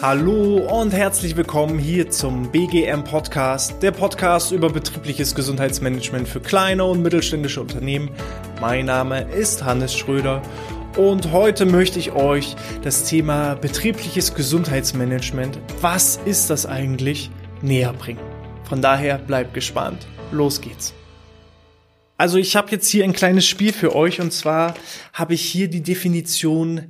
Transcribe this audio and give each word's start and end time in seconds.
Hallo 0.00 0.58
und 0.58 0.92
herzlich 0.92 1.36
willkommen 1.36 1.80
hier 1.80 2.08
zum 2.10 2.52
BGM 2.52 3.02
Podcast, 3.02 3.82
der 3.82 3.90
Podcast 3.90 4.52
über 4.52 4.70
betriebliches 4.70 5.34
Gesundheitsmanagement 5.34 6.28
für 6.28 6.38
kleine 6.38 6.84
und 6.84 7.02
mittelständische 7.02 7.60
Unternehmen. 7.60 8.10
Mein 8.60 8.86
Name 8.86 9.22
ist 9.32 9.64
Hannes 9.64 9.92
Schröder 9.96 10.40
und 10.96 11.32
heute 11.32 11.66
möchte 11.66 11.98
ich 11.98 12.12
euch 12.12 12.54
das 12.82 13.06
Thema 13.06 13.56
betriebliches 13.56 14.34
Gesundheitsmanagement, 14.34 15.58
was 15.80 16.20
ist 16.24 16.48
das 16.48 16.64
eigentlich, 16.64 17.32
näher 17.60 17.92
bringen. 17.92 18.20
Von 18.68 18.80
daher 18.80 19.18
bleibt 19.18 19.52
gespannt. 19.52 20.06
Los 20.30 20.60
geht's. 20.60 20.94
Also 22.16 22.38
ich 22.38 22.54
habe 22.54 22.70
jetzt 22.70 22.88
hier 22.88 23.04
ein 23.04 23.12
kleines 23.12 23.46
Spiel 23.46 23.72
für 23.72 23.94
euch 23.94 24.20
und 24.20 24.32
zwar 24.32 24.74
habe 25.12 25.34
ich 25.34 25.42
hier 25.42 25.68
die 25.68 25.82
Definition 25.82 26.82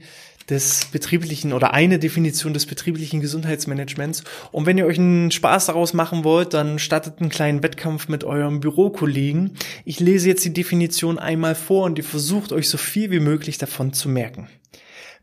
des 0.51 0.87
betrieblichen 0.87 1.55
oder 1.55 1.73
eine 1.73 1.99
Definition 1.99 2.53
des 2.53 2.67
betrieblichen 2.67 3.21
Gesundheitsmanagements. 3.21 4.25
Und 4.53 4.67
wenn 4.67 4.77
ihr 4.77 4.85
euch 4.85 4.99
einen 4.99 5.31
Spaß 5.31 5.67
daraus 5.67 5.95
machen 5.95 6.25
wollt, 6.25 6.53
dann 6.53 6.79
startet 6.79 7.21
einen 7.21 7.31
kleinen 7.31 7.63
Wettkampf 7.63 8.09
mit 8.09 8.25
eurem 8.25 8.61
Bürokollegen. 8.61 9.57
Ich 9.87 10.01
lese 10.01 10.29
jetzt 10.29 10.45
die 10.45 10.53
Definition 10.53 11.19
einmal 11.19 11.55
vor 11.55 11.85
und 11.85 11.97
ihr 11.97 12.05
versucht 12.05 12.53
euch 12.53 12.69
so 12.69 12.77
viel 12.77 13.11
wie 13.11 13.21
möglich 13.21 13.57
davon 13.57 13.95
zu 13.95 14.11
merken. 14.11 14.49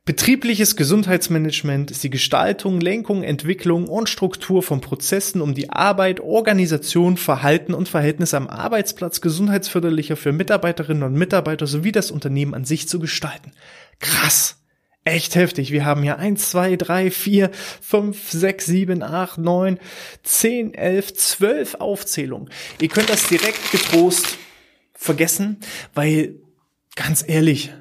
Betriebliches 0.04 0.76
Gesundheitsmanagement 0.76 1.92
ist 1.92 2.04
die 2.04 2.10
Gestaltung, 2.10 2.82
Lenkung, 2.82 3.22
Entwicklung 3.22 3.88
und 3.88 4.10
Struktur 4.10 4.64
von 4.64 4.82
Prozessen, 4.82 5.42
um 5.42 5.54
die 5.54 5.70
Arbeit, 5.70 6.20
Organisation, 6.20 7.18
Verhalten 7.18 7.76
und 7.76 7.88
Verhältnisse 7.88 8.38
am 8.38 8.48
Arbeitsplatz 8.48 9.22
gesundheitsförderlicher 9.22 10.16
für 10.16 10.32
Mitarbeiterinnen 10.32 11.04
und 11.04 11.14
Mitarbeiter 11.14 11.68
sowie 11.68 11.92
das 11.92 12.10
Unternehmen 12.10 12.56
an 12.56 12.66
sich 12.66 12.88
zu 12.88 13.00
gestalten. 13.00 13.52
Krass! 14.00 14.58
echt 15.04 15.36
heftig. 15.36 15.72
Wir 15.72 15.86
haben 15.86 16.04
hier 16.04 16.20
eins, 16.20 16.52
zwei, 16.52 16.76
drei, 16.76 17.10
vier, 17.10 17.52
fünf, 17.54 18.32
sechs, 18.32 18.66
sieben, 18.66 19.02
acht, 19.04 19.38
neun, 19.38 19.80
zehn, 20.24 20.74
elf, 20.74 21.14
zwölf 21.14 21.76
Aufzählungen. 21.76 22.50
Ihr 22.80 22.90
könnt 22.90 23.10
das 23.10 23.28
direkt 23.28 23.72
getrost 23.72 24.38
vergessen, 24.94 25.60
weil 25.94 26.36
ganz 26.96 27.24
ehrlich, 27.28 27.72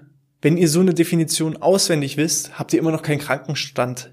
wenn 0.43 0.57
ihr 0.57 0.69
so 0.69 0.81
eine 0.81 0.95
Definition 0.95 1.57
auswendig 1.57 2.17
wisst, 2.17 2.59
habt 2.59 2.73
ihr 2.73 2.79
immer 2.79 2.93
noch 2.93 3.03
keinen 3.03 3.19
Krankenstand 3.19 4.13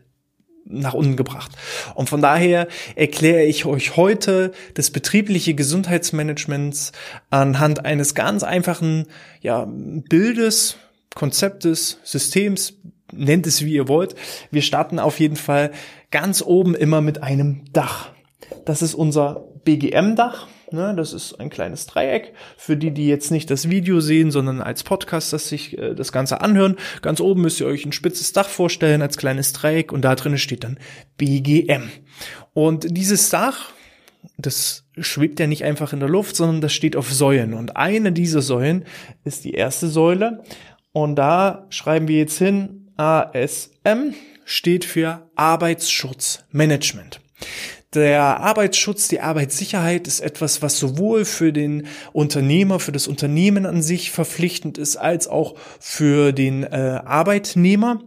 nach 0.69 0.93
unten 0.93 1.15
gebracht. 1.15 1.51
Und 1.95 2.09
von 2.09 2.21
daher 2.21 2.67
erkläre 2.95 3.43
ich 3.43 3.65
euch 3.65 3.95
heute 3.95 4.51
das 4.73 4.91
betriebliche 4.91 5.53
Gesundheitsmanagements 5.53 6.91
anhand 7.29 7.85
eines 7.85 8.15
ganz 8.15 8.43
einfachen 8.43 9.05
ja, 9.41 9.65
Bildes, 9.69 10.77
Konzeptes, 11.15 11.99
Systems, 12.03 12.73
nennt 13.13 13.47
es 13.47 13.63
wie 13.63 13.73
ihr 13.73 13.87
wollt. 13.87 14.15
Wir 14.51 14.61
starten 14.61 14.99
auf 14.99 15.19
jeden 15.19 15.37
Fall 15.37 15.71
ganz 16.11 16.41
oben 16.41 16.75
immer 16.75 17.01
mit 17.01 17.23
einem 17.23 17.63
Dach. 17.71 18.11
Das 18.65 18.81
ist 18.81 18.93
unser 18.93 19.45
BGM-Dach. 19.63 20.47
Ne, 20.69 20.93
das 20.97 21.13
ist 21.13 21.39
ein 21.39 21.49
kleines 21.49 21.85
Dreieck. 21.85 22.33
Für 22.57 22.75
die, 22.75 22.91
die 22.91 23.07
jetzt 23.07 23.31
nicht 23.31 23.49
das 23.49 23.69
Video 23.69 24.01
sehen, 24.01 24.31
sondern 24.31 24.61
als 24.61 24.83
Podcast, 24.83 25.31
dass 25.31 25.47
sich 25.47 25.77
äh, 25.77 25.95
das 25.95 26.11
Ganze 26.11 26.41
anhören. 26.41 26.75
Ganz 27.01 27.21
oben 27.21 27.41
müsst 27.41 27.61
ihr 27.61 27.67
euch 27.67 27.85
ein 27.85 27.93
spitzes 27.93 28.33
Dach 28.33 28.49
vorstellen 28.49 29.01
als 29.01 29.17
kleines 29.17 29.53
Dreieck 29.53 29.93
und 29.93 30.01
da 30.01 30.15
drin 30.15 30.37
steht 30.37 30.65
dann 30.65 30.77
BGM. 31.17 31.89
Und 32.53 32.97
dieses 32.97 33.29
Dach, 33.29 33.71
das 34.37 34.83
schwebt 34.97 35.39
ja 35.39 35.47
nicht 35.47 35.63
einfach 35.63 35.93
in 35.93 36.01
der 36.01 36.09
Luft, 36.09 36.35
sondern 36.35 36.59
das 36.59 36.73
steht 36.73 36.97
auf 36.97 37.13
Säulen. 37.13 37.53
Und 37.53 37.77
eine 37.77 38.11
dieser 38.11 38.41
Säulen 38.41 38.83
ist 39.23 39.45
die 39.45 39.53
erste 39.53 39.87
Säule. 39.87 40.43
Und 40.91 41.15
da 41.15 41.65
schreiben 41.69 42.09
wir 42.09 42.17
jetzt 42.17 42.37
hin 42.37 42.91
ASM 42.97 44.15
steht 44.43 44.85
für 44.85 45.29
Arbeitsschutzmanagement. 45.35 47.21
Der 47.97 48.41
Arbeitsschutz, 48.41 49.07
die 49.07 49.21
Arbeitssicherheit 49.21 50.05
ist 50.07 50.19
etwas, 50.19 50.61
was 50.61 50.77
sowohl 50.77 51.25
für 51.25 51.51
den 51.51 51.87
Unternehmer, 52.13 52.79
für 52.79 52.91
das 52.91 53.07
Unternehmen 53.07 53.65
an 53.65 53.81
sich 53.81 54.11
verpflichtend 54.11 54.77
ist, 54.77 54.97
als 54.97 55.27
auch 55.27 55.55
für 55.79 56.31
den 56.31 56.61
äh, 56.61 57.01
Arbeitnehmer. 57.03 58.03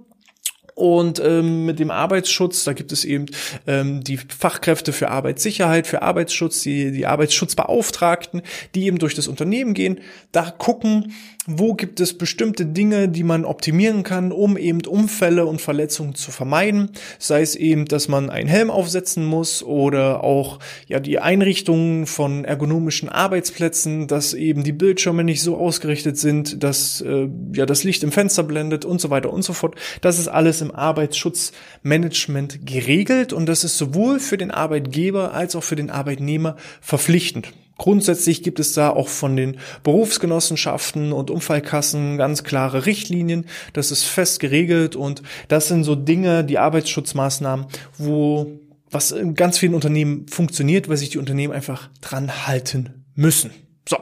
Und 0.76 1.18
ähm, 1.18 1.66
mit 1.66 1.80
dem 1.80 1.90
Arbeitsschutz, 1.90 2.62
da 2.62 2.72
gibt 2.72 2.92
es 2.92 3.04
eben 3.04 3.26
ähm, 3.66 4.04
die 4.04 4.16
Fachkräfte 4.16 4.92
für 4.92 5.10
Arbeitssicherheit, 5.10 5.88
für 5.88 6.02
Arbeitsschutz, 6.02 6.62
die, 6.62 6.92
die 6.92 7.06
Arbeitsschutzbeauftragten, 7.06 8.42
die 8.76 8.86
eben 8.86 8.98
durch 8.98 9.16
das 9.16 9.26
Unternehmen 9.26 9.74
gehen, 9.74 9.98
da 10.30 10.52
gucken, 10.52 11.12
wo 11.58 11.74
gibt 11.74 12.00
es 12.00 12.16
bestimmte 12.16 12.66
Dinge, 12.66 13.08
die 13.08 13.24
man 13.24 13.44
optimieren 13.44 14.02
kann, 14.02 14.32
um 14.32 14.56
eben 14.56 14.80
Unfälle 14.86 15.46
und 15.46 15.60
Verletzungen 15.60 16.14
zu 16.14 16.30
vermeiden. 16.30 16.90
Sei 17.18 17.42
es 17.42 17.56
eben, 17.56 17.86
dass 17.86 18.08
man 18.08 18.30
einen 18.30 18.48
Helm 18.48 18.70
aufsetzen 18.70 19.24
muss 19.24 19.62
oder 19.62 20.22
auch 20.22 20.58
ja 20.86 21.00
die 21.00 21.18
Einrichtungen 21.18 22.06
von 22.06 22.44
ergonomischen 22.44 23.08
Arbeitsplätzen, 23.08 24.06
dass 24.06 24.34
eben 24.34 24.62
die 24.62 24.72
Bildschirme 24.72 25.24
nicht 25.24 25.42
so 25.42 25.56
ausgerichtet 25.56 26.18
sind, 26.18 26.62
dass 26.62 27.00
äh, 27.00 27.28
ja 27.54 27.66
das 27.66 27.84
Licht 27.84 28.02
im 28.02 28.12
Fenster 28.12 28.42
blendet 28.42 28.84
und 28.84 29.00
so 29.00 29.10
weiter 29.10 29.32
und 29.32 29.42
so 29.42 29.52
fort. 29.52 29.74
Das 30.00 30.18
ist 30.18 30.28
alles 30.28 30.60
im 30.60 30.74
Arbeitsschutzmanagement 30.74 32.66
geregelt 32.66 33.32
und 33.32 33.46
das 33.46 33.64
ist 33.64 33.76
sowohl 33.76 34.20
für 34.20 34.38
den 34.38 34.50
Arbeitgeber 34.50 35.34
als 35.34 35.56
auch 35.56 35.64
für 35.64 35.76
den 35.76 35.90
Arbeitnehmer 35.90 36.56
verpflichtend. 36.80 37.52
Grundsätzlich 37.80 38.42
gibt 38.42 38.60
es 38.60 38.74
da 38.74 38.90
auch 38.90 39.08
von 39.08 39.36
den 39.38 39.56
Berufsgenossenschaften 39.84 41.14
und 41.14 41.30
Unfallkassen 41.30 42.18
ganz 42.18 42.44
klare 42.44 42.84
Richtlinien. 42.84 43.46
Das 43.72 43.90
ist 43.90 44.04
fest 44.04 44.38
geregelt 44.38 44.96
und 44.96 45.22
das 45.48 45.68
sind 45.68 45.84
so 45.84 45.94
Dinge, 45.94 46.44
die 46.44 46.58
Arbeitsschutzmaßnahmen, 46.58 47.64
wo 47.96 48.60
was 48.90 49.12
in 49.12 49.34
ganz 49.34 49.56
vielen 49.56 49.72
Unternehmen 49.72 50.28
funktioniert, 50.28 50.90
weil 50.90 50.98
sich 50.98 51.08
die 51.08 51.16
Unternehmen 51.16 51.54
einfach 51.54 51.88
dran 52.02 52.46
halten 52.46 53.06
müssen. 53.14 53.50
So, 53.88 53.96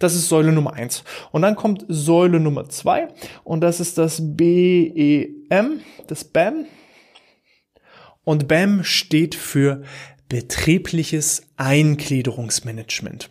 das 0.00 0.16
ist 0.16 0.28
Säule 0.28 0.50
Nummer 0.50 0.72
eins. 0.72 1.04
Und 1.30 1.42
dann 1.42 1.54
kommt 1.54 1.84
Säule 1.86 2.40
Nummer 2.40 2.68
zwei 2.68 3.06
und 3.44 3.60
das 3.60 3.78
ist 3.78 3.96
das 3.96 4.20
BEM, 4.20 5.82
das 6.08 6.24
BAM. 6.24 6.64
Und 8.24 8.48
BAM 8.48 8.82
steht 8.82 9.36
für 9.36 9.82
betriebliches 10.30 11.42
Eingliederungsmanagement. 11.58 13.28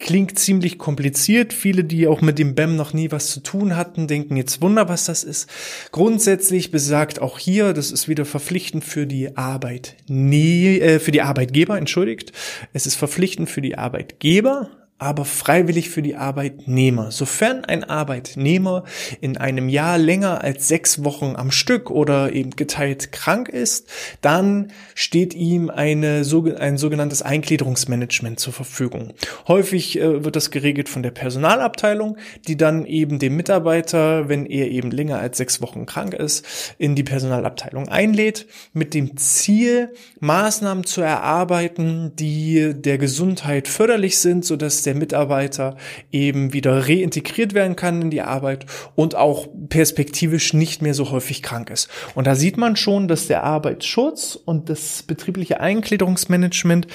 Klingt 0.00 0.38
ziemlich 0.38 0.78
kompliziert. 0.78 1.52
Viele, 1.52 1.84
die 1.84 2.08
auch 2.08 2.22
mit 2.22 2.38
dem 2.38 2.54
BEM 2.54 2.74
noch 2.74 2.94
nie 2.94 3.12
was 3.12 3.30
zu 3.30 3.40
tun 3.40 3.76
hatten, 3.76 4.08
denken 4.08 4.36
jetzt 4.36 4.62
Wunder, 4.62 4.88
was 4.88 5.04
das 5.04 5.22
ist. 5.22 5.48
Grundsätzlich 5.92 6.70
besagt 6.70 7.20
auch 7.20 7.38
hier, 7.38 7.74
das 7.74 7.92
ist 7.92 8.08
wieder 8.08 8.24
verpflichtend 8.24 8.82
für 8.82 9.06
die 9.06 9.36
Arbeit, 9.36 9.96
nee, 10.08 10.78
äh, 10.78 10.98
für 10.98 11.10
die 11.12 11.20
Arbeitgeber, 11.20 11.76
entschuldigt. 11.76 12.32
Es 12.72 12.86
ist 12.86 12.94
verpflichtend 12.96 13.50
für 13.50 13.60
die 13.60 13.76
Arbeitgeber, 13.76 14.70
aber 15.00 15.24
freiwillig 15.24 15.88
für 15.88 16.02
die 16.02 16.14
Arbeitnehmer. 16.14 17.10
Sofern 17.10 17.64
ein 17.64 17.84
Arbeitnehmer 17.84 18.84
in 19.22 19.38
einem 19.38 19.70
Jahr 19.70 19.96
länger 19.96 20.44
als 20.44 20.68
sechs 20.68 21.02
Wochen 21.02 21.36
am 21.36 21.50
Stück 21.50 21.90
oder 21.90 22.32
eben 22.32 22.50
geteilt 22.50 23.10
krank 23.10 23.48
ist, 23.48 23.88
dann 24.20 24.72
steht 24.94 25.32
ihm 25.34 25.70
eine, 25.70 26.22
ein 26.58 26.76
sogenanntes 26.76 27.22
Eingliederungsmanagement 27.22 28.38
zur 28.38 28.52
Verfügung. 28.52 29.14
Häufig 29.48 29.98
äh, 29.98 30.22
wird 30.22 30.36
das 30.36 30.50
geregelt 30.50 30.90
von 30.90 31.02
der 31.02 31.12
Personalabteilung, 31.12 32.18
die 32.46 32.58
dann 32.58 32.84
eben 32.84 33.18
dem 33.18 33.36
Mitarbeiter, 33.36 34.28
wenn 34.28 34.44
er 34.44 34.70
eben 34.70 34.90
länger 34.90 35.18
als 35.18 35.38
sechs 35.38 35.62
Wochen 35.62 35.86
krank 35.86 36.12
ist, 36.12 36.44
in 36.76 36.94
die 36.94 37.04
Personalabteilung 37.04 37.88
einlädt, 37.88 38.46
mit 38.74 38.92
dem 38.92 39.16
Ziel, 39.16 39.94
Maßnahmen 40.20 40.84
zu 40.84 41.00
erarbeiten, 41.00 42.12
die 42.16 42.74
der 42.74 42.98
Gesundheit 42.98 43.66
förderlich 43.66 44.18
sind, 44.18 44.44
sodass 44.44 44.82
der 44.82 44.89
der 44.90 44.98
Mitarbeiter 44.98 45.76
eben 46.10 46.52
wieder 46.52 46.88
reintegriert 46.88 47.54
werden 47.54 47.76
kann 47.76 48.02
in 48.02 48.10
die 48.10 48.22
Arbeit 48.22 48.66
und 48.96 49.14
auch 49.14 49.46
perspektivisch 49.68 50.52
nicht 50.52 50.82
mehr 50.82 50.94
so 50.94 51.12
häufig 51.12 51.42
krank 51.42 51.70
ist. 51.70 51.88
Und 52.16 52.26
da 52.26 52.34
sieht 52.34 52.56
man 52.56 52.74
schon, 52.74 53.06
dass 53.06 53.28
der 53.28 53.44
Arbeitsschutz 53.44 54.34
und 54.34 54.68
das 54.68 55.04
betriebliche 55.04 55.60
Eingliederungsmanagement 55.60 56.88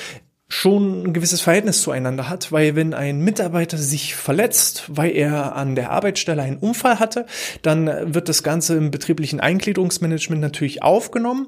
schon 0.56 1.04
ein 1.04 1.14
gewisses 1.14 1.42
Verhältnis 1.42 1.82
zueinander 1.82 2.30
hat, 2.30 2.52
weil 2.52 2.76
wenn 2.76 2.94
ein 2.94 3.20
Mitarbeiter 3.20 3.78
sich 3.78 4.16
verletzt, 4.16 4.86
weil 4.88 5.12
er 5.12 5.56
an 5.56 5.76
der 5.76 5.92
Arbeitsstelle 5.92 6.42
einen 6.42 6.58
Unfall 6.58 7.00
hatte, 7.00 7.26
dann 7.62 8.14
wird 8.14 8.30
das 8.30 8.42
Ganze 8.42 8.78
im 8.78 8.90
betrieblichen 8.90 9.42
Eingliederungsmanagement 9.42 10.42
natürlich 10.42 10.82
aufgenommen. 10.82 11.48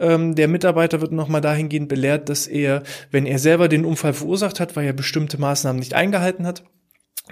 Ähm, 0.00 0.34
der 0.34 0.48
Mitarbeiter 0.48 1.00
wird 1.00 1.12
nochmal 1.12 1.40
dahingehend 1.40 1.88
belehrt, 1.88 2.28
dass 2.28 2.48
er, 2.48 2.82
wenn 3.12 3.26
er 3.26 3.38
selber 3.38 3.68
den 3.68 3.84
Unfall 3.84 4.12
verursacht 4.12 4.58
hat, 4.58 4.74
weil 4.74 4.86
er 4.86 4.92
bestimmte 4.92 5.38
Maßnahmen 5.38 5.78
nicht 5.78 5.94
eingehalten 5.94 6.44
hat, 6.44 6.64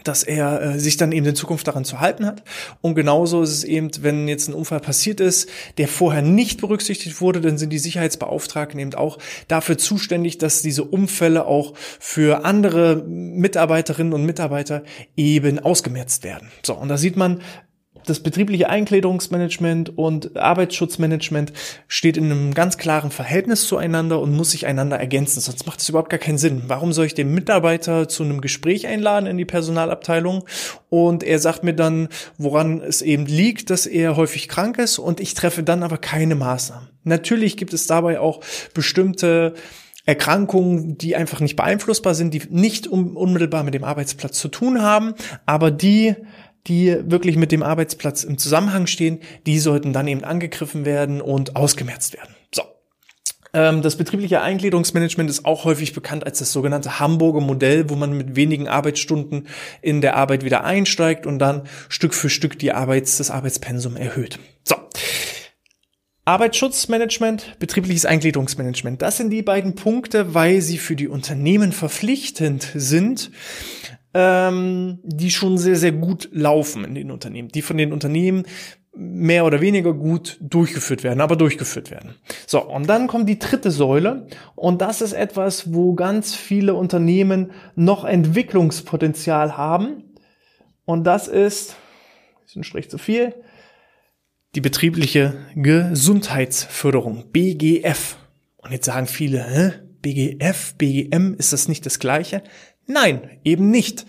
dass 0.05 0.23
er 0.23 0.63
äh, 0.63 0.79
sich 0.79 0.97
dann 0.97 1.13
eben 1.13 1.27
in 1.27 1.35
Zukunft 1.35 1.67
daran 1.69 1.85
zu 1.85 2.01
halten 2.01 2.27
hat. 2.27 2.43
Und 2.81 2.95
genauso 2.95 3.43
ist 3.43 3.51
es 3.51 3.65
eben, 3.65 3.91
wenn 4.01 4.29
jetzt 4.29 4.49
ein 4.49 4.55
Unfall 4.55 4.81
passiert 4.81 5.21
ist, 5.21 5.49
der 5.79 5.89
vorher 5.89 6.23
nicht 6.23 6.61
berücksichtigt 6.61 7.21
wurde, 7.21 7.41
dann 7.41 7.59
sind 7.59 7.71
die 7.71 7.79
Sicherheitsbeauftragten 7.79 8.79
eben 8.79 8.95
auch 8.95 9.19
dafür 9.49 9.79
zuständig, 9.79 10.39
dass 10.39 10.63
diese 10.63 10.85
Unfälle 10.85 11.47
auch 11.47 11.75
für 11.77 12.45
andere 12.45 12.97
Mitarbeiterinnen 13.07 14.13
und 14.13 14.25
Mitarbeiter 14.25 14.83
eben 15.17 15.59
ausgemerzt 15.59 16.25
werden. 16.25 16.49
So, 16.65 16.75
und 16.75 16.89
da 16.89 16.97
sieht 16.97 17.17
man, 17.17 17.41
das 18.07 18.21
betriebliche 18.21 18.69
Einkleidungsmanagement 18.69 19.99
und 19.99 20.37
Arbeitsschutzmanagement 20.37 21.53
steht 21.89 22.17
in 22.17 22.25
einem 22.25 22.55
ganz 22.55 22.79
klaren 22.79 23.11
Verhältnis 23.11 23.67
zueinander 23.67 24.21
und 24.21 24.35
muss 24.35 24.53
sich 24.53 24.67
einander 24.67 24.99
ergänzen. 24.99 25.41
Sonst 25.41 25.67
macht 25.67 25.81
es 25.81 25.89
überhaupt 25.89 26.11
gar 26.11 26.19
keinen 26.19 26.39
Sinn. 26.39 26.63
Warum 26.69 26.93
soll 26.93 27.07
ich 27.07 27.15
den 27.15 27.35
Mitarbeiter 27.35 28.09
zu 28.09 28.23
einem 28.23 28.41
Gespräch 28.41 28.87
einladen 28.87 29.27
in 29.27 29.37
die 29.37 29.45
Personalabteilung 29.45 30.45
und 30.89 31.23
er 31.23 31.39
sagt 31.39 31.65
mir 31.65 31.75
dann, 31.75 32.09
woran 32.39 32.81
es 32.81 33.03
eben 33.03 33.27
liegt, 33.27 33.71
dass 33.71 33.87
er 33.87 34.17
häufig 34.17 34.49
krank 34.49 34.79
ist 34.79 34.99
und 34.99 35.21
ich 35.21 35.35
treffe 35.35 35.63
dann 35.63 35.83
aber 35.83 35.99
keine 35.99 36.35
Maßnahmen. 36.35 36.89
Natürlich 37.05 37.57
gibt 37.57 37.73
es 37.73 37.87
dabei 37.87 38.21
auch 38.21 38.41
bestimmte 38.75 39.55
Erkrankungen, 40.07 40.97
die 40.97 41.17
einfach 41.17 41.41
nicht 41.41 41.57
beeinflussbar 41.57 42.15
sind, 42.15 42.33
die 42.33 42.43
nicht 42.49 42.87
unmittelbar 42.87 43.65
mit 43.65 43.75
dem 43.75 43.83
Arbeitsplatz 43.83 44.39
zu 44.39 44.49
tun 44.49 44.81
haben, 44.81 45.15
aber 45.47 45.73
die 45.73 46.15
die 46.67 46.97
wirklich 47.05 47.37
mit 47.37 47.53
dem 47.53 47.63
Arbeitsplatz 47.63 48.25
im 48.25 48.39
Zusammenhang 48.39 48.87
stehen, 48.87 49.21
die 49.47 49.59
sollten 49.59 49.93
dann 49.93 50.09
eben 50.09 50.25
angegriffen 50.25 50.85
werden 50.85 51.21
und 51.21 51.57
ausgemerzt 51.57 52.15
werden. 52.15 52.35
So. 52.55 52.63
Ähm, 53.53 53.83
das 53.83 53.97
betriebliche 53.97 54.43
Eingliederungsmanagement 54.43 55.31
ist 55.31 55.45
auch 55.45 55.65
häufig 55.65 55.93
bekannt 55.93 56.27
als 56.27 56.39
das 56.39 56.53
sogenannte 56.53 57.01
Hamburger 57.01 57.41
Modell, 57.41 57.89
wo 57.89 57.97
man 57.97 58.17
mit 58.17 58.37
wenigen 58.37 58.69
Arbeitsstunden 58.69 59.49
in 59.81 60.01
der 60.01 60.17
Arbeit 60.17 60.45
wieder 60.45 60.65
einsteigt 60.65 61.27
und 61.27 61.39
dann 61.39 61.63
Stück 61.89 62.15
für 62.15 62.29
Stück 62.29 62.59
die 62.59 62.73
Arbeits-, 62.73 63.19
das 63.19 63.31
Arbeitspensum 63.31 63.97
erhöht. 63.97 64.39
So. 64.65 64.77
Arbeitsschutzmanagement, 66.27 67.57
betriebliches 67.61 68.05
Eingliederungsmanagement. 68.05 69.01
Das 69.01 69.17
sind 69.17 69.31
die 69.31 69.43
beiden 69.43 69.77
Punkte, 69.77 70.35
weil 70.35 70.61
sie 70.61 70.77
für 70.77 70.97
die 70.97 71.07
Unternehmen 71.07 71.71
verpflichtend 71.71 72.69
sind, 72.75 73.31
ähm, 74.19 74.99
die 75.05 75.31
schon 75.31 75.59
sehr, 75.59 75.77
sehr 75.77 75.93
gut 75.93 76.31
laufen 76.33 76.85
in 76.85 76.95
den 76.95 77.11
Unternehmen, 77.11 77.49
die 77.49 77.61
von 77.61 77.77
den 77.77 77.93
Unternehmen 77.93 78.45
mehr 78.95 79.45
oder 79.45 79.61
weniger 79.61 79.93
gut 79.93 80.39
durchgeführt 80.41 81.05
werden, 81.05 81.21
aber 81.21 81.37
durchgeführt 81.37 81.91
werden. 81.91 82.15
So, 82.47 82.63
und 82.65 82.89
dann 82.89 83.09
kommt 83.09 83.29
die 83.29 83.39
dritte 83.39 83.71
Säule 83.71 84.27
und 84.55 84.81
das 84.81 85.03
ist 85.03 85.13
etwas, 85.13 85.75
wo 85.75 85.93
ganz 85.95 86.35
viele 86.35 86.73
Unternehmen 86.73 87.51
noch 87.75 88.07
Entwicklungspotenzial 88.07 89.59
haben 89.59 90.05
und 90.87 91.05
das 91.05 91.29
ist, 91.29 91.77
ist 92.47 92.57
ein 92.57 92.65
Strich 92.65 92.89
zu 92.89 92.97
viel, 92.97 93.35
die 94.55 94.63
betriebliche 94.63 95.35
Gesundheitsförderung, 95.57 97.31
BGF. 97.33 98.17
Und 98.57 98.73
jetzt 98.73 98.87
sagen 98.87 99.07
viele, 99.07 99.45
hä? 99.45 99.73
BGF, 100.01 100.75
BGM, 100.79 101.35
ist 101.37 101.53
das 101.53 101.69
nicht 101.69 101.85
das 101.85 101.99
gleiche? 101.99 102.43
Nein, 102.87 103.39
eben 103.45 103.71
nicht. 103.71 104.07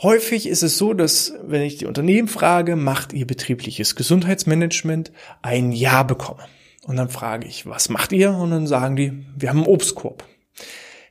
Häufig 0.00 0.46
ist 0.46 0.62
es 0.62 0.78
so, 0.78 0.94
dass 0.94 1.32
wenn 1.42 1.62
ich 1.62 1.76
die 1.76 1.86
Unternehmen 1.86 2.28
frage, 2.28 2.76
macht 2.76 3.12
ihr 3.12 3.26
betriebliches 3.26 3.96
Gesundheitsmanagement, 3.96 5.10
ein 5.42 5.72
Ja 5.72 6.04
bekomme. 6.04 6.44
Und 6.86 6.96
dann 6.96 7.08
frage 7.08 7.48
ich, 7.48 7.66
was 7.66 7.88
macht 7.88 8.12
ihr? 8.12 8.32
Und 8.32 8.50
dann 8.50 8.66
sagen 8.66 8.96
die, 8.96 9.26
wir 9.36 9.48
haben 9.48 9.58
einen 9.58 9.66
Obstkorb. 9.66 10.24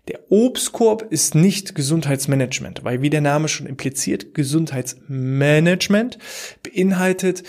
Der 0.07 0.31
Obstkorb 0.31 1.05
ist 1.09 1.35
nicht 1.35 1.75
Gesundheitsmanagement, 1.75 2.85
weil 2.85 3.01
wie 3.01 3.09
der 3.09 3.21
Name 3.21 3.49
schon 3.49 3.67
impliziert, 3.67 4.33
Gesundheitsmanagement 4.33 6.17
beinhaltet 6.63 7.43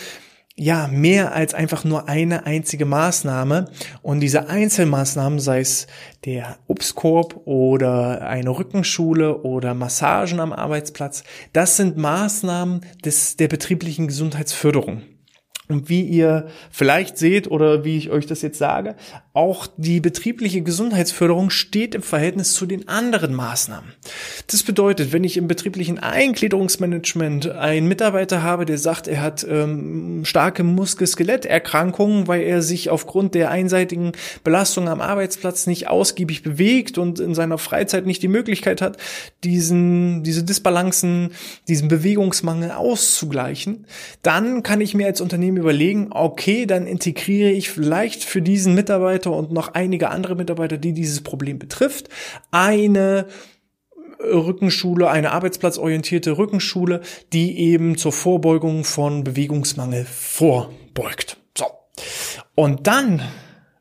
ja, 0.60 0.88
mehr 0.88 1.34
als 1.34 1.54
einfach 1.54 1.84
nur 1.84 2.08
eine 2.08 2.44
einzige 2.44 2.84
Maßnahme. 2.84 3.66
Und 4.02 4.20
diese 4.20 4.48
Einzelmaßnahmen, 4.48 5.38
sei 5.38 5.60
es 5.60 5.86
der 6.24 6.58
Obstkorb 6.66 7.42
oder 7.44 8.22
eine 8.22 8.50
Rückenschule 8.50 9.42
oder 9.42 9.74
Massagen 9.74 10.40
am 10.40 10.52
Arbeitsplatz, 10.52 11.22
das 11.52 11.76
sind 11.76 11.96
Maßnahmen 11.96 12.80
des, 13.04 13.36
der 13.36 13.46
betrieblichen 13.46 14.08
Gesundheitsförderung. 14.08 15.02
Und 15.68 15.88
wie 15.90 16.02
ihr 16.02 16.48
vielleicht 16.70 17.18
seht 17.18 17.48
oder 17.48 17.84
wie 17.84 17.98
ich 17.98 18.10
euch 18.10 18.26
das 18.26 18.42
jetzt 18.42 18.58
sage, 18.58 18.96
auch 19.38 19.68
die 19.76 20.00
betriebliche 20.00 20.62
Gesundheitsförderung 20.62 21.50
steht 21.50 21.94
im 21.94 22.02
Verhältnis 22.02 22.54
zu 22.54 22.66
den 22.66 22.88
anderen 22.88 23.32
Maßnahmen. 23.34 23.92
Das 24.48 24.64
bedeutet, 24.64 25.12
wenn 25.12 25.22
ich 25.22 25.36
im 25.36 25.46
betrieblichen 25.46 26.00
Eingliederungsmanagement 26.00 27.48
einen 27.48 27.86
Mitarbeiter 27.86 28.42
habe, 28.42 28.66
der 28.66 28.78
sagt, 28.78 29.06
er 29.06 29.22
hat 29.22 29.46
ähm, 29.48 30.24
starke 30.24 30.64
Muskel-Skeletterkrankungen, 30.64 32.26
weil 32.26 32.42
er 32.42 32.62
sich 32.62 32.90
aufgrund 32.90 33.36
der 33.36 33.52
einseitigen 33.52 34.10
Belastung 34.42 34.88
am 34.88 35.00
Arbeitsplatz 35.00 35.68
nicht 35.68 35.86
ausgiebig 35.86 36.42
bewegt 36.42 36.98
und 36.98 37.20
in 37.20 37.36
seiner 37.36 37.58
Freizeit 37.58 38.06
nicht 38.06 38.24
die 38.24 38.28
Möglichkeit 38.28 38.82
hat, 38.82 38.96
diesen, 39.44 40.24
diese 40.24 40.42
Disbalancen, 40.42 41.30
diesen 41.68 41.86
Bewegungsmangel 41.86 42.72
auszugleichen, 42.72 43.86
dann 44.22 44.64
kann 44.64 44.80
ich 44.80 44.94
mir 44.94 45.06
als 45.06 45.20
Unternehmen 45.20 45.58
überlegen, 45.58 46.08
okay, 46.10 46.66
dann 46.66 46.88
integriere 46.88 47.52
ich 47.52 47.70
vielleicht 47.70 48.24
für 48.24 48.42
diesen 48.42 48.74
Mitarbeiter 48.74 49.27
und 49.30 49.52
noch 49.52 49.74
einige 49.74 50.10
andere 50.10 50.34
Mitarbeiter, 50.34 50.78
die 50.78 50.92
dieses 50.92 51.22
Problem 51.22 51.58
betrifft, 51.58 52.08
eine 52.50 53.26
Rückenschule, 54.20 55.08
eine 55.08 55.32
arbeitsplatzorientierte 55.32 56.38
Rückenschule, 56.38 57.02
die 57.32 57.58
eben 57.58 57.96
zur 57.96 58.12
Vorbeugung 58.12 58.84
von 58.84 59.24
Bewegungsmangel 59.24 60.04
vorbeugt. 60.04 61.36
So. 61.56 61.66
Und 62.54 62.86
dann 62.86 63.22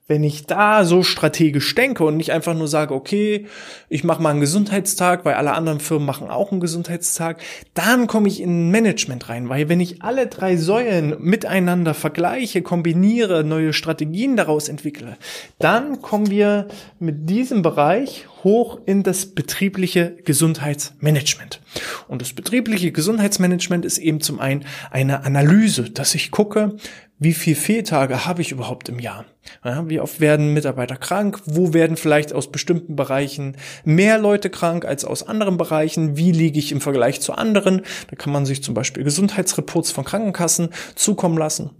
wenn 0.07 0.23
ich 0.23 0.45
da 0.45 0.85
so 0.85 1.03
strategisch 1.03 1.75
denke 1.75 2.05
und 2.05 2.15
nicht 2.15 2.31
einfach 2.31 2.53
nur 2.53 2.69
sage, 2.69 2.93
okay, 2.93 3.45
ich 3.89 4.05
mache 4.05 4.21
mal 4.21 4.29
einen 4.29 4.39
Gesundheitstag, 4.39 5.25
weil 5.25 5.33
alle 5.33 5.51
anderen 5.51 5.81
Firmen 5.81 6.05
machen 6.05 6.29
auch 6.29 6.51
einen 6.51 6.61
Gesundheitstag, 6.61 7.41
dann 7.73 8.07
komme 8.07 8.29
ich 8.29 8.41
in 8.41 8.71
Management 8.71 9.27
rein, 9.27 9.49
weil 9.49 9.67
wenn 9.67 9.81
ich 9.81 10.01
alle 10.01 10.27
drei 10.27 10.55
Säulen 10.55 11.15
miteinander 11.19 11.93
vergleiche, 11.93 12.61
kombiniere, 12.61 13.43
neue 13.43 13.73
Strategien 13.73 14.37
daraus 14.37 14.69
entwickle, 14.69 15.17
dann 15.59 16.01
kommen 16.01 16.29
wir 16.29 16.67
mit 16.99 17.29
diesem 17.29 17.61
Bereich 17.61 18.27
hoch 18.43 18.79
in 18.85 19.03
das 19.03 19.25
betriebliche 19.25 20.15
Gesundheitsmanagement. 20.23 21.59
Und 22.07 22.21
das 22.21 22.31
betriebliche 22.31 22.91
Gesundheitsmanagement 22.91 23.83
ist 23.83 23.97
eben 23.97 24.21
zum 24.21 24.39
einen 24.39 24.63
eine 24.89 25.25
Analyse, 25.25 25.89
dass 25.89 26.15
ich 26.15 26.31
gucke, 26.31 26.77
wie 27.19 27.33
viel 27.33 27.55
Fehltage 27.55 28.25
habe 28.27 28.41
ich 28.41 28.51
überhaupt 28.51 28.89
im 28.89 28.99
Jahr? 28.99 29.25
Ja, 29.65 29.89
wie 29.89 29.99
oft 29.99 30.19
werden 30.19 30.53
Mitarbeiter 30.53 30.97
krank? 30.97 31.41
Wo 31.45 31.73
werden 31.73 31.97
vielleicht 31.97 32.31
aus 32.31 32.51
bestimmten 32.51 32.95
Bereichen 32.95 33.57
mehr 33.83 34.19
Leute 34.19 34.51
krank 34.51 34.85
als 34.85 35.03
aus 35.03 35.27
anderen 35.27 35.57
Bereichen? 35.57 36.15
Wie 36.15 36.31
liege 36.31 36.59
ich 36.59 36.71
im 36.71 36.81
Vergleich 36.81 37.19
zu 37.19 37.33
anderen? 37.33 37.81
Da 38.09 38.15
kann 38.15 38.33
man 38.33 38.45
sich 38.45 38.61
zum 38.61 38.75
Beispiel 38.75 39.03
Gesundheitsreports 39.03 39.91
von 39.91 40.05
Krankenkassen 40.05 40.69
zukommen 40.95 41.37
lassen. 41.37 41.71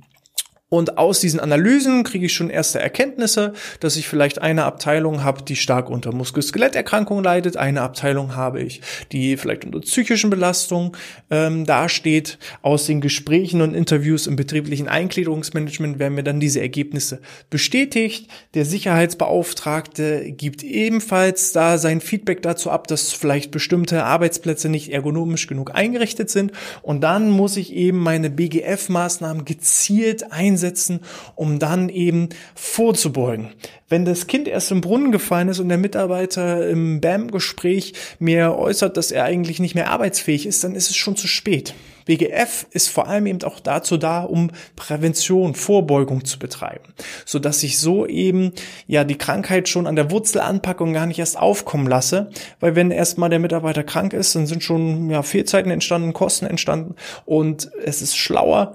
Und 0.70 0.98
aus 0.98 1.22
diesen 1.22 1.40
Analysen 1.40 2.04
kriege 2.04 2.26
ich 2.26 2.34
schon 2.34 2.50
erste 2.50 2.82
Erkenntnisse, 2.82 3.54
dass 3.80 3.96
ich 3.96 4.10
vielleicht 4.10 4.42
eine 4.42 4.66
Abteilung 4.66 5.24
habe, 5.24 5.42
die 5.44 5.56
stark 5.56 5.90
unter 5.90 6.14
Muskel-Skeletterkrankungen 6.14 7.24
leidet, 7.24 7.56
eine 7.56 7.82
Abteilung 7.84 8.36
habe 8.36 8.62
ich, 8.62 8.82
die 9.14 9.38
vielleicht 9.38 9.64
unter 9.64 9.80
psychischen 9.80 10.30
Belastungen 10.30 10.92
ähm, 11.32 11.66
dasteht. 11.66 12.38
Aus 12.64 12.86
den 12.86 13.00
Gesprächen 13.00 13.62
und 13.62 13.76
Interviews 13.76 14.28
im 14.28 14.36
betrieblichen 14.36 14.90
Eingliederungsmanagement 14.90 16.00
werden 16.00 16.16
mir 16.16 16.24
dann 16.24 16.42
diese 16.42 16.60
Ergebnisse 16.60 17.22
bestätigt. 17.50 18.30
Der 18.54 18.66
Sicherheitsbeauftragte 18.66 20.34
gibt 20.34 20.64
ebenfalls 20.64 21.54
da 21.54 21.78
sein 21.78 22.02
Feedback 22.02 22.42
dazu 22.42 22.72
ab, 22.72 22.88
dass 22.88 23.14
vielleicht 23.14 23.52
bestimmte 23.52 24.04
Arbeitsplätze 24.04 24.68
nicht 24.68 24.92
ergonomisch 24.92 25.48
genug 25.48 25.74
eingerichtet 25.74 26.30
sind. 26.30 26.52
Und 26.82 27.06
dann 27.06 27.32
muss 27.32 27.56
ich 27.56 27.74
eben 27.74 28.00
meine 28.00 28.30
BGF-Maßnahmen 28.30 29.46
gezielt 29.46 30.30
einsetzen 30.30 30.57
einsetzen, 30.58 31.02
um 31.36 31.60
dann 31.60 31.90
eben 31.90 32.30
vorzubeugen. 32.56 33.50
Wenn 33.88 34.04
das 34.04 34.28
Kind 34.28 34.48
erst 34.48 34.72
im 34.72 34.82
Brunnen 34.82 35.12
gefallen 35.12 35.48
ist 35.50 35.60
und 35.60 35.70
der 35.70 35.78
Mitarbeiter 35.78 36.68
im 36.68 37.00
BAM-Gespräch 37.00 37.94
mir 38.20 38.58
äußert, 38.58 38.98
dass 38.98 39.12
er 39.12 39.24
eigentlich 39.24 39.60
nicht 39.60 39.76
mehr 39.76 39.92
arbeitsfähig 39.92 40.46
ist, 40.46 40.64
dann 40.64 40.76
ist 40.76 40.90
es 40.90 40.96
schon 40.96 41.16
zu 41.16 41.28
spät. 41.28 41.74
BGF 42.06 42.68
ist 42.72 42.88
vor 42.88 43.08
allem 43.08 43.28
eben 43.28 43.44
auch 43.44 43.60
dazu 43.60 43.98
da, 43.98 44.24
um 44.24 44.50
Prävention, 44.78 45.56
Vorbeugung 45.56 46.24
zu 46.24 46.40
betreiben, 46.40 46.94
so 47.26 47.38
dass 47.38 47.62
ich 47.64 47.80
so 47.80 48.08
eben 48.08 48.54
ja 48.88 49.04
die 49.04 49.18
Krankheit 49.18 49.68
schon 49.68 49.88
an 49.88 49.98
der 49.98 50.10
Wurzel 50.10 50.40
anpacke 50.40 50.84
und 50.84 50.94
gar 50.94 51.06
nicht 51.06 51.20
erst 51.20 51.38
aufkommen 51.38 51.86
lasse, 51.86 52.30
weil 52.62 52.76
wenn 52.76 52.92
erstmal 52.92 53.30
der 53.30 53.40
Mitarbeiter 53.40 53.84
krank 53.84 54.14
ist, 54.14 54.34
dann 54.36 54.48
sind 54.48 54.64
schon 54.64 55.10
ja 55.10 55.22
Fehlzeiten 55.22 55.70
entstanden, 55.70 56.14
Kosten 56.14 56.46
entstanden 56.46 56.96
und 57.26 57.70
es 57.84 58.02
ist 58.02 58.16
schlauer, 58.16 58.74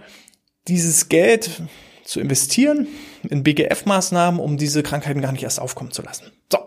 dieses 0.69 1.09
Geld 1.09 1.63
zu 2.05 2.21
investieren 2.21 2.89
in 3.29 3.43
BGF-Maßnahmen, 3.43 4.41
um 4.41 4.57
diese 4.57 4.83
Krankheiten 4.83 5.21
gar 5.21 5.33
nicht 5.33 5.45
erst 5.45 5.61
aufkommen 5.61 5.93
zu 5.93 6.03
lassen. 6.03 6.33
So. 6.51 6.59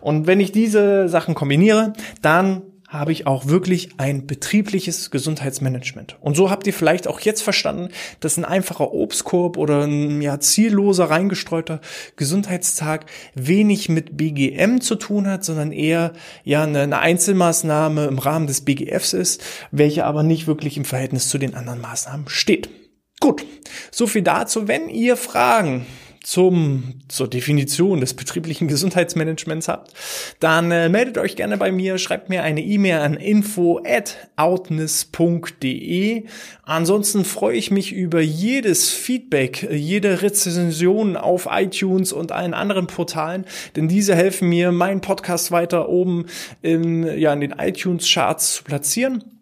Und 0.00 0.26
wenn 0.26 0.40
ich 0.40 0.52
diese 0.52 1.08
Sachen 1.08 1.34
kombiniere, 1.34 1.92
dann 2.22 2.62
habe 2.88 3.12
ich 3.12 3.26
auch 3.26 3.46
wirklich 3.46 3.90
ein 3.98 4.26
betriebliches 4.26 5.10
Gesundheitsmanagement. 5.10 6.16
Und 6.20 6.36
so 6.36 6.50
habt 6.50 6.66
ihr 6.66 6.72
vielleicht 6.72 7.06
auch 7.06 7.20
jetzt 7.20 7.42
verstanden, 7.42 7.90
dass 8.20 8.38
ein 8.38 8.46
einfacher 8.46 8.92
Obstkorb 8.94 9.58
oder 9.58 9.82
ein 9.84 10.22
ja, 10.22 10.40
zielloser 10.40 11.04
reingestreuter 11.04 11.82
Gesundheitstag 12.16 13.04
wenig 13.34 13.90
mit 13.90 14.16
BGM 14.16 14.80
zu 14.80 14.94
tun 14.94 15.28
hat, 15.28 15.44
sondern 15.44 15.70
eher 15.70 16.14
ja 16.44 16.62
eine, 16.62 16.80
eine 16.80 16.98
Einzelmaßnahme 16.98 18.06
im 18.06 18.18
Rahmen 18.18 18.46
des 18.46 18.62
BGFs 18.62 19.12
ist, 19.12 19.44
welche 19.70 20.06
aber 20.06 20.22
nicht 20.22 20.46
wirklich 20.46 20.78
im 20.78 20.86
Verhältnis 20.86 21.28
zu 21.28 21.36
den 21.36 21.54
anderen 21.54 21.82
Maßnahmen 21.82 22.30
steht. 22.30 22.70
Gut, 23.20 23.44
so 23.90 24.06
viel 24.06 24.22
dazu. 24.22 24.68
Wenn 24.68 24.88
ihr 24.88 25.16
Fragen 25.16 25.86
zum, 26.22 26.94
zur 27.08 27.28
Definition 27.28 28.00
des 28.00 28.12
betrieblichen 28.12 28.68
Gesundheitsmanagements 28.68 29.66
habt, 29.66 29.92
dann 30.40 30.70
äh, 30.70 30.88
meldet 30.90 31.16
euch 31.16 31.36
gerne 31.36 31.56
bei 31.56 31.72
mir, 31.72 31.96
schreibt 31.96 32.28
mir 32.28 32.42
eine 32.42 32.60
E-Mail 32.60 32.98
an 32.98 33.14
info 33.14 33.80
at 33.82 34.28
outness.de. 34.36 36.24
Ansonsten 36.64 37.24
freue 37.24 37.56
ich 37.56 37.70
mich 37.70 37.92
über 37.92 38.20
jedes 38.20 38.90
Feedback, 38.90 39.66
jede 39.70 40.20
Rezension 40.20 41.16
auf 41.16 41.48
iTunes 41.50 42.12
und 42.12 42.30
allen 42.30 42.52
anderen 42.52 42.88
Portalen, 42.88 43.46
denn 43.74 43.88
diese 43.88 44.14
helfen 44.14 44.50
mir, 44.50 44.70
meinen 44.70 45.00
Podcast 45.00 45.50
weiter 45.50 45.88
oben 45.88 46.26
in, 46.60 47.04
ja, 47.18 47.32
in 47.32 47.40
den 47.40 47.52
iTunes-Charts 47.52 48.56
zu 48.56 48.64
platzieren. 48.64 49.37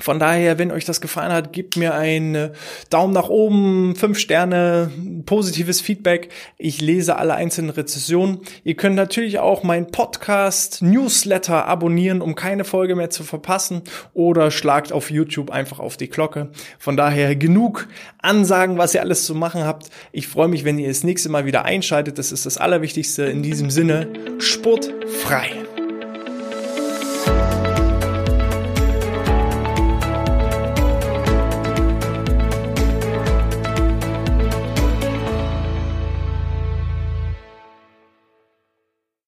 Von 0.00 0.20
daher, 0.20 0.58
wenn 0.58 0.70
euch 0.70 0.84
das 0.84 1.00
gefallen 1.00 1.32
hat, 1.32 1.52
gebt 1.52 1.76
mir 1.76 1.94
einen 1.94 2.50
Daumen 2.88 3.12
nach 3.12 3.28
oben, 3.28 3.96
fünf 3.96 4.20
Sterne, 4.20 4.92
positives 5.26 5.80
Feedback. 5.80 6.28
Ich 6.56 6.80
lese 6.80 7.16
alle 7.16 7.34
einzelnen 7.34 7.70
Rezessionen. 7.70 8.38
Ihr 8.62 8.74
könnt 8.74 8.94
natürlich 8.94 9.40
auch 9.40 9.64
meinen 9.64 9.90
Podcast 9.90 10.82
Newsletter 10.82 11.66
abonnieren, 11.66 12.20
um 12.20 12.36
keine 12.36 12.62
Folge 12.62 12.94
mehr 12.94 13.10
zu 13.10 13.24
verpassen 13.24 13.82
oder 14.14 14.52
schlagt 14.52 14.92
auf 14.92 15.10
YouTube 15.10 15.50
einfach 15.50 15.80
auf 15.80 15.96
die 15.96 16.08
Glocke. 16.08 16.50
Von 16.78 16.96
daher 16.96 17.34
genug 17.34 17.88
Ansagen, 18.22 18.78
was 18.78 18.94
ihr 18.94 19.00
alles 19.00 19.24
zu 19.24 19.34
machen 19.34 19.64
habt. 19.64 19.90
Ich 20.12 20.28
freue 20.28 20.48
mich, 20.48 20.64
wenn 20.64 20.78
ihr 20.78 20.88
das 20.88 21.02
nächste 21.02 21.28
Mal 21.28 21.44
wieder 21.44 21.64
einschaltet. 21.64 22.18
Das 22.18 22.30
ist 22.30 22.46
das 22.46 22.56
Allerwichtigste 22.56 23.24
in 23.24 23.42
diesem 23.42 23.68
Sinne. 23.68 24.06
Sportfrei. 24.38 25.67